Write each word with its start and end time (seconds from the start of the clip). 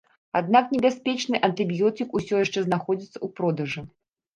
Аднак 0.39 0.65
небяспечны 0.75 1.43
антыбіётык 1.49 2.07
усё 2.23 2.43
яшчэ 2.45 2.59
знаходзіцца 2.67 3.15
ў 3.25 3.41
продажы. 3.41 3.91